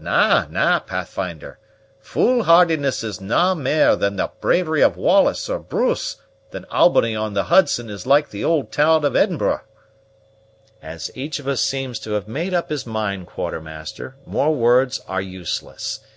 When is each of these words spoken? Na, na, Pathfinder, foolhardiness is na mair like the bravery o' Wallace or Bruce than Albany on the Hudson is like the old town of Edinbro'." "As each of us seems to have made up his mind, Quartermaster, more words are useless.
Na, 0.00 0.46
na, 0.50 0.80
Pathfinder, 0.80 1.60
foolhardiness 2.00 3.04
is 3.04 3.20
na 3.20 3.54
mair 3.54 3.90
like 3.94 4.16
the 4.16 4.28
bravery 4.40 4.82
o' 4.82 4.88
Wallace 4.88 5.48
or 5.48 5.60
Bruce 5.60 6.16
than 6.50 6.64
Albany 6.72 7.14
on 7.14 7.34
the 7.34 7.44
Hudson 7.44 7.88
is 7.88 8.04
like 8.04 8.30
the 8.30 8.42
old 8.42 8.72
town 8.72 9.04
of 9.04 9.14
Edinbro'." 9.14 9.60
"As 10.82 11.12
each 11.14 11.38
of 11.38 11.46
us 11.46 11.60
seems 11.60 12.00
to 12.00 12.14
have 12.14 12.26
made 12.26 12.52
up 12.52 12.68
his 12.68 12.84
mind, 12.84 13.28
Quartermaster, 13.28 14.16
more 14.26 14.52
words 14.56 15.00
are 15.06 15.22
useless. 15.22 16.00